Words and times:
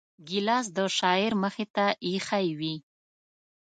ګیلاس 0.27 0.65
د 0.77 0.79
شاعر 0.97 1.33
مخې 1.43 1.65
ته 1.75 1.85
ایښی 2.05 2.47
وي. 2.59 2.75